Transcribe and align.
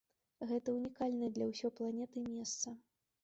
Гэта 0.51 0.73
унікальнае 0.77 1.29
для 1.35 1.45
ўсёй 1.51 1.71
планеты 1.79 2.25
месца. 2.31 2.67